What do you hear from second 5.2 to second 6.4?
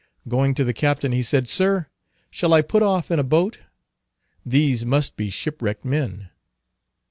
shipwrecked men."